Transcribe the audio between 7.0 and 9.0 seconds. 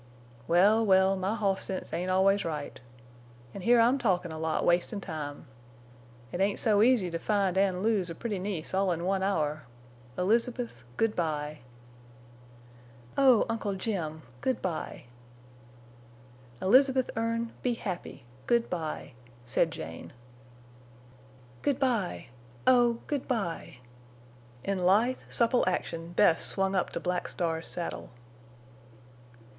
to find an' lose a pretty niece all